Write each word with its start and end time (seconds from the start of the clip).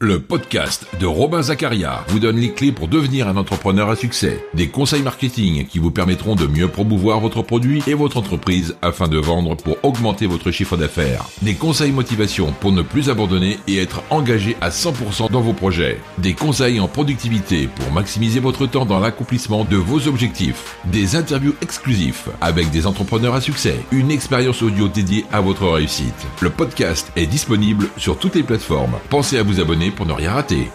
Le 0.00 0.20
podcast 0.20 0.86
de 1.00 1.06
Robin 1.06 1.42
Zacharia 1.42 2.04
vous 2.06 2.20
donne 2.20 2.36
les 2.36 2.52
clés 2.52 2.70
pour 2.70 2.86
devenir 2.86 3.26
un 3.26 3.36
entrepreneur 3.36 3.90
à 3.90 3.96
succès. 3.96 4.44
Des 4.54 4.68
conseils 4.68 5.02
marketing 5.02 5.66
qui 5.66 5.80
vous 5.80 5.90
permettront 5.90 6.36
de 6.36 6.46
mieux 6.46 6.68
promouvoir 6.68 7.18
votre 7.18 7.42
produit 7.42 7.82
et 7.88 7.94
votre 7.94 8.18
entreprise 8.18 8.76
afin 8.80 9.08
de 9.08 9.18
vendre 9.18 9.56
pour 9.56 9.76
augmenter 9.82 10.26
votre 10.28 10.52
chiffre 10.52 10.76
d'affaires. 10.76 11.24
Des 11.42 11.54
conseils 11.54 11.90
motivation 11.90 12.54
pour 12.60 12.70
ne 12.70 12.82
plus 12.82 13.10
abandonner 13.10 13.58
et 13.66 13.78
être 13.78 14.04
engagé 14.10 14.56
à 14.60 14.70
100% 14.70 15.32
dans 15.32 15.40
vos 15.40 15.52
projets. 15.52 15.98
Des 16.18 16.34
conseils 16.34 16.78
en 16.78 16.86
productivité 16.86 17.66
pour 17.66 17.90
maximiser 17.90 18.38
votre 18.38 18.68
temps 18.68 18.86
dans 18.86 19.00
l'accomplissement 19.00 19.64
de 19.64 19.76
vos 19.76 20.06
objectifs. 20.06 20.76
Des 20.84 21.16
interviews 21.16 21.56
exclusifs 21.60 22.28
avec 22.40 22.70
des 22.70 22.86
entrepreneurs 22.86 23.34
à 23.34 23.40
succès. 23.40 23.80
Une 23.90 24.12
expérience 24.12 24.62
audio 24.62 24.86
dédiée 24.86 25.24
à 25.32 25.40
votre 25.40 25.66
réussite. 25.66 26.28
Le 26.40 26.50
podcast 26.50 27.10
est 27.16 27.26
disponible 27.26 27.88
sur 27.96 28.16
toutes 28.16 28.36
les 28.36 28.44
plateformes. 28.44 28.94
Pensez 29.10 29.38
à 29.38 29.42
vous 29.42 29.58
abonner 29.58 29.87
pour 29.90 30.06
ne 30.06 30.12
rien 30.12 30.32
rater. 30.32 30.68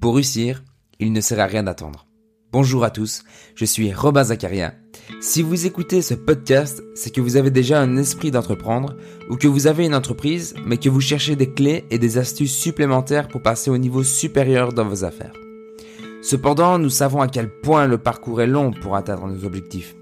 Pour 0.00 0.14
réussir, 0.14 0.62
il 1.00 1.12
ne 1.12 1.20
sert 1.20 1.40
à 1.40 1.46
rien 1.46 1.62
d'attendre. 1.62 2.06
Bonjour 2.50 2.82
à 2.82 2.90
tous, 2.90 3.24
je 3.54 3.64
suis 3.64 3.92
Robin 3.92 4.24
Zacharia. 4.24 4.72
Si 5.20 5.42
vous 5.42 5.66
écoutez 5.66 6.00
ce 6.00 6.14
podcast, 6.14 6.82
c'est 6.94 7.14
que 7.14 7.20
vous 7.20 7.36
avez 7.36 7.50
déjà 7.50 7.80
un 7.80 7.96
esprit 7.96 8.30
d'entreprendre 8.30 8.96
ou 9.28 9.36
que 9.36 9.48
vous 9.48 9.66
avez 9.66 9.84
une 9.84 9.94
entreprise 9.94 10.54
mais 10.64 10.78
que 10.78 10.88
vous 10.88 11.00
cherchez 11.00 11.36
des 11.36 11.52
clés 11.52 11.84
et 11.90 11.98
des 11.98 12.16
astuces 12.16 12.56
supplémentaires 12.56 13.28
pour 13.28 13.42
passer 13.42 13.70
au 13.70 13.76
niveau 13.76 14.02
supérieur 14.02 14.72
dans 14.72 14.88
vos 14.88 15.04
affaires. 15.04 15.34
Cependant, 16.22 16.78
nous 16.78 16.90
savons 16.90 17.20
à 17.20 17.28
quel 17.28 17.48
point 17.60 17.86
le 17.86 17.98
parcours 17.98 18.40
est 18.40 18.46
long 18.46 18.70
pour 18.70 18.96
atteindre 18.96 19.26
nos 19.26 19.44
objectifs. 19.44 19.94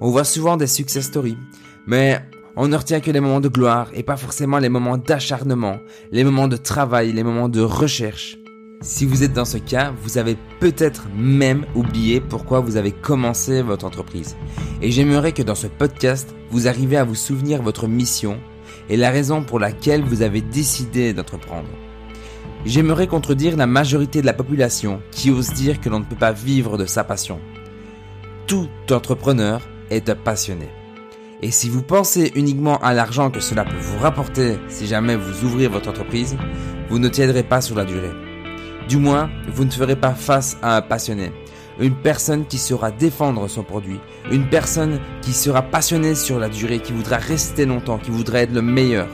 On 0.00 0.10
voit 0.10 0.24
souvent 0.24 0.56
des 0.56 0.66
success 0.66 1.06
stories, 1.06 1.38
mais 1.86 2.20
on 2.56 2.68
ne 2.68 2.76
retient 2.76 3.00
que 3.00 3.10
les 3.10 3.20
moments 3.20 3.40
de 3.40 3.48
gloire 3.48 3.90
et 3.92 4.02
pas 4.02 4.16
forcément 4.16 4.58
les 4.58 4.70
moments 4.70 4.96
d'acharnement, 4.96 5.78
les 6.10 6.24
moments 6.24 6.48
de 6.48 6.56
travail, 6.56 7.12
les 7.12 7.22
moments 7.22 7.50
de 7.50 7.60
recherche. 7.60 8.38
Si 8.80 9.04
vous 9.04 9.22
êtes 9.22 9.34
dans 9.34 9.44
ce 9.44 9.58
cas, 9.58 9.92
vous 10.02 10.16
avez 10.16 10.36
peut-être 10.58 11.06
même 11.14 11.66
oublié 11.74 12.20
pourquoi 12.20 12.60
vous 12.60 12.76
avez 12.76 12.92
commencé 12.92 13.60
votre 13.60 13.84
entreprise. 13.84 14.36
Et 14.80 14.90
j'aimerais 14.90 15.32
que 15.32 15.42
dans 15.42 15.54
ce 15.54 15.66
podcast, 15.66 16.34
vous 16.50 16.66
arriviez 16.66 16.96
à 16.96 17.04
vous 17.04 17.14
souvenir 17.14 17.62
votre 17.62 17.88
mission 17.88 18.38
et 18.88 18.96
la 18.96 19.10
raison 19.10 19.42
pour 19.42 19.58
laquelle 19.58 20.02
vous 20.02 20.22
avez 20.22 20.40
décidé 20.40 21.12
d'entreprendre. 21.12 21.68
J'aimerais 22.64 23.06
contredire 23.06 23.56
la 23.56 23.66
majorité 23.66 24.20
de 24.22 24.26
la 24.26 24.32
population 24.32 25.00
qui 25.10 25.30
ose 25.30 25.52
dire 25.52 25.80
que 25.80 25.88
l'on 25.88 26.00
ne 26.00 26.04
peut 26.04 26.16
pas 26.16 26.32
vivre 26.32 26.78
de 26.78 26.86
sa 26.86 27.04
passion. 27.04 27.38
Tout 28.46 28.68
entrepreneur 28.90 29.60
est 29.90 30.08
un 30.08 30.16
passionné. 30.16 30.68
Et 31.42 31.50
si 31.50 31.68
vous 31.68 31.82
pensez 31.82 32.32
uniquement 32.34 32.78
à 32.78 32.94
l'argent 32.94 33.30
que 33.30 33.40
cela 33.40 33.64
peut 33.64 33.76
vous 33.78 33.98
rapporter 33.98 34.56
si 34.68 34.86
jamais 34.86 35.16
vous 35.16 35.44
ouvrez 35.44 35.68
votre 35.68 35.90
entreprise, 35.90 36.36
vous 36.88 36.98
ne 36.98 37.08
tiendrez 37.08 37.42
pas 37.42 37.60
sur 37.60 37.76
la 37.76 37.84
durée. 37.84 38.12
Du 38.88 38.96
moins, 38.96 39.28
vous 39.52 39.64
ne 39.64 39.70
ferez 39.70 39.96
pas 39.96 40.14
face 40.14 40.56
à 40.62 40.76
un 40.76 40.82
passionné, 40.82 41.32
une 41.78 41.94
personne 41.94 42.46
qui 42.46 42.56
saura 42.56 42.90
défendre 42.90 43.48
son 43.48 43.62
produit, 43.64 44.00
une 44.30 44.48
personne 44.48 45.00
qui 45.20 45.32
sera 45.32 45.60
passionnée 45.60 46.14
sur 46.14 46.38
la 46.38 46.48
durée, 46.48 46.78
qui 46.78 46.92
voudra 46.92 47.16
rester 47.16 47.66
longtemps, 47.66 47.98
qui 47.98 48.10
voudra 48.10 48.40
être 48.40 48.52
le 48.52 48.62
meilleur. 48.62 49.08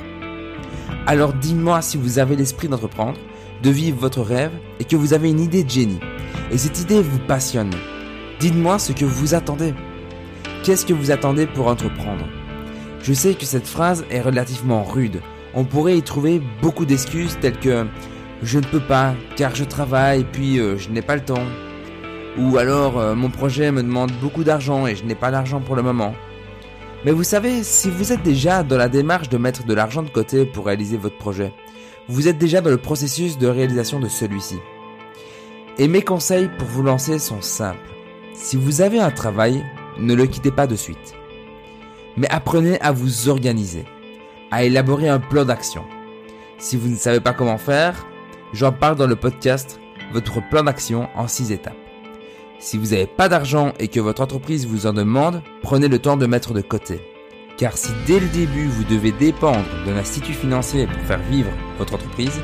Alors 1.06 1.33
dis-moi 1.33 1.83
si 1.83 1.97
vous 1.97 2.20
avez 2.20 2.37
l'esprit 2.37 2.69
d'entreprendre, 2.69 3.19
de 3.62 3.70
vivre 3.70 3.98
votre 3.98 4.20
rêve 4.20 4.53
et 4.78 4.84
que 4.84 4.95
vous 4.97 5.12
avez 5.12 5.31
une 5.31 5.41
idée 5.41 5.65
de 5.65 5.70
génie. 5.70 6.00
Et 6.53 6.59
cette 6.59 6.81
idée 6.81 7.03
vous 7.03 7.19
passionne. 7.19 7.70
Dites-moi 8.39 8.78
ce 8.78 8.93
que 8.93 9.05
vous 9.05 9.34
attendez. 9.34 9.75
Qu'est-ce 10.62 10.86
que 10.86 10.92
vous 10.92 11.10
attendez 11.10 11.48
pour 11.48 11.66
entreprendre? 11.66 12.24
Je 13.02 13.12
sais 13.12 13.34
que 13.34 13.44
cette 13.44 13.66
phrase 13.66 14.05
est 14.10 14.20
relativement 14.20 14.84
rude. 14.84 15.20
On 15.54 15.64
pourrait 15.64 15.98
y 15.98 16.02
trouver 16.02 16.41
beaucoup 16.60 16.84
d'excuses 16.84 17.36
telles 17.41 17.58
que 17.58 17.84
je 18.44 18.60
ne 18.60 18.64
peux 18.64 18.80
pas 18.80 19.16
car 19.34 19.56
je 19.56 19.64
travaille 19.64 20.22
puis 20.22 20.60
euh, 20.60 20.78
je 20.78 20.91
n'ai 20.91 21.02
pas 21.02 21.16
le 21.16 21.24
temps. 21.24 21.42
Ou 22.38 22.58
alors 22.58 22.96
euh, 23.00 23.16
mon 23.16 23.28
projet 23.28 23.72
me 23.72 23.82
demande 23.82 24.12
beaucoup 24.20 24.44
d'argent 24.44 24.87
et 24.87 24.94
je 24.94 25.03
n'ai 25.03 25.16
pas 25.16 25.32
l'argent 25.32 25.60
pour 25.60 25.75
le 25.75 25.82
moment. 25.82 26.14
Mais 27.04 27.10
vous 27.10 27.25
savez, 27.25 27.64
si 27.64 27.91
vous 27.91 28.12
êtes 28.12 28.22
déjà 28.22 28.62
dans 28.62 28.76
la 28.76 28.88
démarche 28.88 29.28
de 29.28 29.38
mettre 29.38 29.66
de 29.66 29.75
l'argent 29.75 30.04
de 30.04 30.10
côté 30.10 30.47
pour 30.47 30.66
réaliser 30.66 30.97
votre 30.97 31.19
projet, 31.19 31.53
vous 32.08 32.28
êtes 32.28 32.38
déjà 32.38 32.60
dans 32.60 32.70
le 32.70 32.76
processus 32.76 33.37
de 33.37 33.48
réalisation 33.48 33.98
de 33.98 34.08
celui-ci. 34.08 34.60
Et 35.78 35.88
mes 35.88 36.03
conseils 36.03 36.48
pour 36.56 36.69
vous 36.69 36.84
lancer 36.84 37.19
sont 37.19 37.42
simples. 37.42 37.91
Si 38.32 38.56
vous 38.56 38.81
avez 38.81 39.00
un 39.00 39.10
travail, 39.10 39.64
ne 39.98 40.14
le 40.14 40.26
quittez 40.26 40.50
pas 40.50 40.66
de 40.66 40.76
suite. 40.76 41.14
Mais 42.16 42.28
apprenez 42.30 42.80
à 42.80 42.92
vous 42.92 43.28
organiser, 43.28 43.84
à 44.50 44.64
élaborer 44.64 45.08
un 45.08 45.19
plan 45.19 45.44
d'action. 45.44 45.84
Si 46.58 46.76
vous 46.76 46.88
ne 46.88 46.97
savez 46.97 47.20
pas 47.20 47.32
comment 47.32 47.58
faire, 47.58 48.06
j'en 48.52 48.72
parle 48.72 48.97
dans 48.97 49.06
le 49.06 49.16
podcast 49.16 49.81
Votre 50.12 50.47
plan 50.48 50.64
d'action 50.64 51.08
en 51.14 51.26
6 51.26 51.52
étapes. 51.52 51.76
Si 52.58 52.78
vous 52.78 52.88
n'avez 52.88 53.06
pas 53.06 53.28
d'argent 53.28 53.72
et 53.78 53.88
que 53.88 53.98
votre 53.98 54.22
entreprise 54.22 54.66
vous 54.66 54.86
en 54.86 54.92
demande, 54.92 55.42
prenez 55.62 55.88
le 55.88 55.98
temps 55.98 56.16
de 56.16 56.26
mettre 56.26 56.52
de 56.52 56.60
côté. 56.60 57.00
Car 57.56 57.76
si 57.76 57.91
dès 58.06 58.20
le 58.20 58.28
début 58.28 58.66
vous 58.66 58.84
devez 58.84 59.12
dépendre 59.12 59.64
d'un 59.86 59.97
institut 59.97 60.32
financier 60.32 60.86
pour 60.86 61.02
faire 61.02 61.22
vivre 61.31 61.50
votre 61.78 61.94
entreprise, 61.94 62.41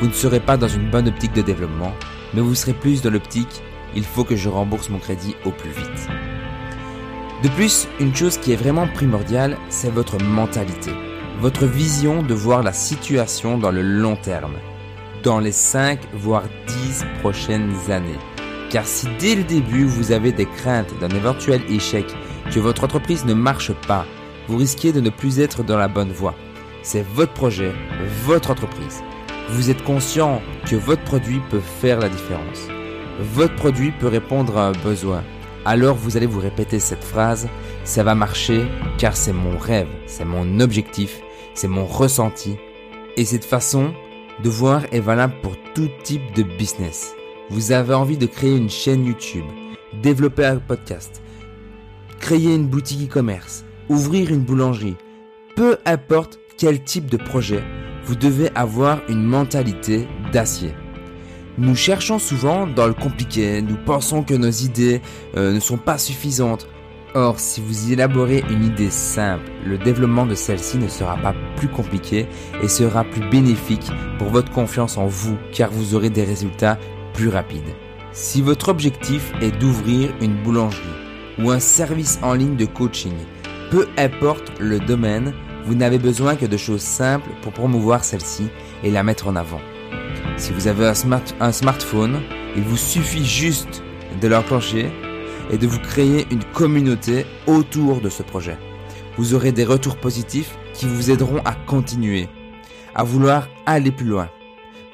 vous 0.00 0.08
ne 0.08 0.12
serez 0.12 0.40
pas 0.40 0.56
dans 0.56 0.68
une 0.68 0.90
bonne 0.90 1.08
optique 1.08 1.32
de 1.32 1.42
développement, 1.42 1.92
mais 2.34 2.40
vous 2.40 2.54
serez 2.54 2.74
plus 2.74 3.00
dans 3.00 3.10
l'optique 3.10 3.62
il 3.96 4.04
faut 4.04 4.24
que 4.24 4.36
je 4.36 4.48
rembourse 4.48 4.90
mon 4.90 4.98
crédit 4.98 5.36
au 5.44 5.50
plus 5.50 5.70
vite. 5.70 6.08
De 7.44 7.50
plus, 7.50 7.88
une 8.00 8.16
chose 8.16 8.38
qui 8.38 8.52
est 8.52 8.56
vraiment 8.56 8.88
primordiale, 8.88 9.58
c'est 9.68 9.92
votre 9.92 10.16
mentalité, 10.18 10.92
votre 11.40 11.66
vision 11.66 12.22
de 12.22 12.32
voir 12.32 12.62
la 12.62 12.72
situation 12.72 13.58
dans 13.58 13.70
le 13.70 13.82
long 13.82 14.16
terme, 14.16 14.54
dans 15.22 15.40
les 15.40 15.52
5 15.52 16.00
voire 16.14 16.44
10 16.66 17.04
prochaines 17.20 17.74
années. 17.90 18.18
Car 18.70 18.86
si 18.86 19.08
dès 19.18 19.34
le 19.34 19.42
début 19.42 19.84
vous 19.84 20.10
avez 20.10 20.32
des 20.32 20.46
craintes 20.46 20.98
d'un 21.00 21.10
éventuel 21.10 21.60
échec, 21.68 22.06
que 22.50 22.60
votre 22.60 22.84
entreprise 22.84 23.26
ne 23.26 23.34
marche 23.34 23.72
pas, 23.86 24.06
vous 24.48 24.56
risquez 24.56 24.94
de 24.94 25.02
ne 25.02 25.10
plus 25.10 25.38
être 25.38 25.62
dans 25.62 25.76
la 25.76 25.88
bonne 25.88 26.12
voie. 26.12 26.36
C'est 26.82 27.04
votre 27.06 27.34
projet, 27.34 27.72
votre 28.24 28.52
entreprise. 28.52 29.02
Vous 29.50 29.68
êtes 29.68 29.84
conscient 29.84 30.40
que 30.64 30.76
votre 30.76 31.02
produit 31.02 31.42
peut 31.50 31.60
faire 31.60 32.00
la 32.00 32.08
différence. 32.08 32.68
Votre 33.34 33.54
produit 33.54 33.90
peut 33.90 34.08
répondre 34.08 34.56
à 34.56 34.68
un 34.68 34.72
besoin 34.72 35.22
alors 35.64 35.96
vous 35.96 36.16
allez 36.16 36.26
vous 36.26 36.40
répéter 36.40 36.78
cette 36.78 37.04
phrase, 37.04 37.48
ça 37.84 38.02
va 38.02 38.14
marcher 38.14 38.66
car 38.98 39.16
c'est 39.16 39.32
mon 39.32 39.58
rêve, 39.58 39.88
c'est 40.06 40.24
mon 40.24 40.60
objectif, 40.60 41.20
c'est 41.54 41.68
mon 41.68 41.86
ressenti. 41.86 42.56
Et 43.16 43.24
cette 43.24 43.44
façon 43.44 43.94
de 44.42 44.48
voir 44.48 44.82
est 44.92 45.00
valable 45.00 45.34
pour 45.42 45.56
tout 45.74 45.88
type 46.02 46.34
de 46.34 46.42
business. 46.42 47.14
Vous 47.50 47.72
avez 47.72 47.94
envie 47.94 48.18
de 48.18 48.26
créer 48.26 48.56
une 48.56 48.70
chaîne 48.70 49.06
YouTube, 49.06 49.44
développer 50.02 50.44
un 50.44 50.56
podcast, 50.56 51.22
créer 52.20 52.54
une 52.54 52.66
boutique 52.66 53.10
e-commerce, 53.10 53.64
ouvrir 53.88 54.30
une 54.30 54.40
boulangerie, 54.40 54.96
peu 55.56 55.78
importe 55.86 56.38
quel 56.58 56.82
type 56.82 57.10
de 57.10 57.16
projet, 57.16 57.62
vous 58.04 58.16
devez 58.16 58.50
avoir 58.54 59.00
une 59.08 59.22
mentalité 59.22 60.08
d'acier. 60.32 60.74
Nous 61.56 61.76
cherchons 61.76 62.18
souvent 62.18 62.66
dans 62.66 62.88
le 62.88 62.94
compliqué, 62.94 63.62
nous 63.62 63.76
pensons 63.76 64.24
que 64.24 64.34
nos 64.34 64.50
idées 64.50 65.00
euh, 65.36 65.52
ne 65.52 65.60
sont 65.60 65.76
pas 65.76 65.98
suffisantes. 65.98 66.66
Or, 67.14 67.38
si 67.38 67.60
vous 67.60 67.92
élaborez 67.92 68.42
une 68.50 68.64
idée 68.64 68.90
simple, 68.90 69.48
le 69.64 69.78
développement 69.78 70.26
de 70.26 70.34
celle-ci 70.34 70.78
ne 70.78 70.88
sera 70.88 71.16
pas 71.16 71.32
plus 71.54 71.68
compliqué 71.68 72.26
et 72.60 72.66
sera 72.66 73.04
plus 73.04 73.20
bénéfique 73.30 73.88
pour 74.18 74.30
votre 74.30 74.50
confiance 74.50 74.98
en 74.98 75.06
vous 75.06 75.36
car 75.52 75.70
vous 75.70 75.94
aurez 75.94 76.10
des 76.10 76.24
résultats 76.24 76.76
plus 77.12 77.28
rapides. 77.28 77.62
Si 78.10 78.42
votre 78.42 78.68
objectif 78.68 79.32
est 79.40 79.56
d'ouvrir 79.56 80.10
une 80.20 80.42
boulangerie 80.42 80.82
ou 81.38 81.52
un 81.52 81.60
service 81.60 82.18
en 82.22 82.34
ligne 82.34 82.56
de 82.56 82.66
coaching, 82.66 83.14
peu 83.70 83.86
importe 83.96 84.50
le 84.58 84.80
domaine, 84.80 85.32
vous 85.66 85.76
n'avez 85.76 85.98
besoin 85.98 86.34
que 86.34 86.46
de 86.46 86.56
choses 86.56 86.82
simples 86.82 87.30
pour 87.42 87.52
promouvoir 87.52 88.02
celle-ci 88.02 88.48
et 88.82 88.90
la 88.90 89.04
mettre 89.04 89.28
en 89.28 89.36
avant. 89.36 89.60
Si 90.36 90.52
vous 90.52 90.66
avez 90.66 90.86
un, 90.86 91.52
smartphone, 91.52 92.20
il 92.56 92.62
vous 92.62 92.76
suffit 92.76 93.24
juste 93.24 93.82
de 94.20 94.28
l'enclencher 94.28 94.90
et 95.50 95.58
de 95.58 95.66
vous 95.66 95.78
créer 95.78 96.26
une 96.30 96.42
communauté 96.52 97.24
autour 97.46 98.00
de 98.00 98.08
ce 98.08 98.22
projet. 98.22 98.58
Vous 99.16 99.34
aurez 99.34 99.52
des 99.52 99.64
retours 99.64 99.96
positifs 99.96 100.58
qui 100.72 100.86
vous 100.86 101.10
aideront 101.10 101.40
à 101.44 101.54
continuer, 101.54 102.28
à 102.94 103.04
vouloir 103.04 103.48
aller 103.64 103.92
plus 103.92 104.06
loin. 104.06 104.28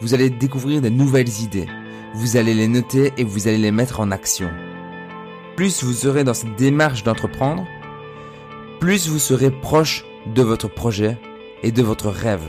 Vous 0.01 0.13
allez 0.13 0.29
découvrir 0.29 0.83
de 0.83 0.91
nouvelles 0.91 1.41
idées. 1.43 1.67
Vous 2.15 2.37
allez 2.37 2.55
les 2.55 2.69
noter 2.69 3.13
et 3.17 3.25
vous 3.25 3.49
allez 3.49 3.59
les 3.59 3.73
mettre 3.73 4.01
en 4.01 4.11
action. 4.11 4.51
Plus 5.57 5.83
vous 5.83 5.93
serez 5.93 6.23
dans 6.23 6.35
cette 6.35 6.57
démarche 6.57 7.03
d'entreprendre, 7.03 7.67
plus 8.79 9.09
vous 9.09 9.19
serez 9.19 9.51
proche 9.51 10.05
de 10.27 10.43
votre 10.43 10.69
projet 10.69 11.19
et 11.63 11.73
de 11.73 11.83
votre 11.83 12.09
rêve. 12.09 12.47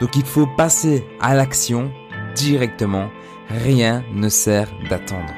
Donc 0.00 0.16
il 0.16 0.24
faut 0.24 0.46
passer 0.46 1.04
à 1.20 1.34
l'action 1.34 1.90
directement. 2.34 3.10
Rien 3.48 4.04
ne 4.12 4.28
sert 4.28 4.68
d'attendre. 4.88 5.32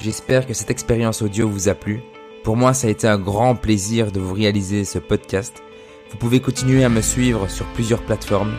J'espère 0.00 0.46
que 0.46 0.54
cette 0.54 0.70
expérience 0.70 1.22
audio 1.22 1.48
vous 1.48 1.68
a 1.68 1.74
plu. 1.74 2.00
Pour 2.44 2.56
moi, 2.56 2.72
ça 2.72 2.86
a 2.86 2.90
été 2.90 3.06
un 3.06 3.18
grand 3.18 3.54
plaisir 3.54 4.12
de 4.12 4.20
vous 4.20 4.34
réaliser 4.34 4.84
ce 4.84 4.98
podcast. 4.98 5.62
Vous 6.10 6.16
pouvez 6.16 6.40
continuer 6.40 6.84
à 6.84 6.88
me 6.88 7.00
suivre 7.00 7.48
sur 7.48 7.66
plusieurs 7.66 8.02
plateformes 8.02 8.54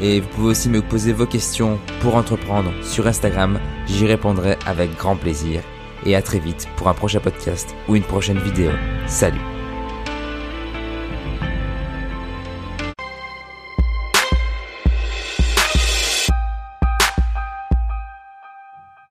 et 0.00 0.20
vous 0.20 0.28
pouvez 0.28 0.48
aussi 0.48 0.68
me 0.68 0.82
poser 0.82 1.12
vos 1.12 1.26
questions 1.26 1.78
pour 2.00 2.16
entreprendre 2.16 2.72
sur 2.82 3.06
Instagram. 3.06 3.60
J'y 3.86 4.06
répondrai 4.06 4.56
avec 4.66 4.96
grand 4.96 5.16
plaisir. 5.16 5.62
Et 6.04 6.14
à 6.14 6.22
très 6.22 6.38
vite 6.38 6.68
pour 6.76 6.88
un 6.88 6.94
prochain 6.94 7.20
podcast 7.20 7.74
ou 7.88 7.96
une 7.96 8.02
prochaine 8.02 8.38
vidéo. 8.38 8.70
Salut 9.06 9.55